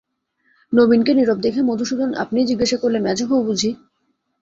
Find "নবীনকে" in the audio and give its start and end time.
0.73-1.11